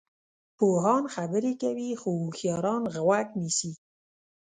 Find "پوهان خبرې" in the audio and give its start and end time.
0.57-1.53